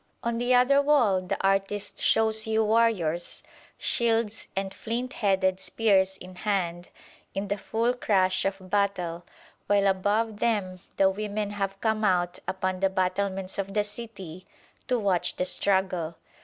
On 0.23 0.39
the 0.39 0.55
other 0.55 0.81
wall 0.81 1.21
the 1.21 1.37
artist 1.45 2.01
shows 2.01 2.47
you 2.47 2.63
warriors, 2.63 3.43
shields 3.77 4.47
and 4.55 4.73
flint 4.73 5.13
headed 5.13 5.59
spears 5.59 6.17
in 6.17 6.37
hand, 6.37 6.89
in 7.35 7.49
the 7.49 7.57
full 7.59 7.93
crash 7.93 8.43
of 8.43 8.57
battle; 8.71 9.23
while 9.67 9.85
above 9.85 10.39
them 10.39 10.79
the 10.97 11.07
women 11.07 11.51
have 11.51 11.79
come 11.81 12.03
out 12.03 12.39
upon 12.47 12.79
the 12.79 12.89
battlements 12.89 13.59
of 13.59 13.75
the 13.75 13.83
city 13.83 14.47
to 14.87 14.97
watch 14.97 15.35
the 15.35 15.45
struggle. 15.45 16.15